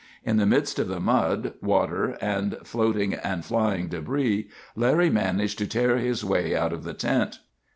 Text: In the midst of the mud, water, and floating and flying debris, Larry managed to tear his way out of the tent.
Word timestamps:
In 0.25 0.37
the 0.37 0.47
midst 0.47 0.79
of 0.79 0.87
the 0.87 0.99
mud, 0.99 1.53
water, 1.61 2.17
and 2.19 2.57
floating 2.63 3.13
and 3.13 3.45
flying 3.45 3.87
debris, 3.87 4.49
Larry 4.75 5.11
managed 5.11 5.59
to 5.59 5.67
tear 5.67 5.97
his 5.97 6.25
way 6.25 6.55
out 6.55 6.73
of 6.73 6.83
the 6.83 6.95
tent. 6.95 7.37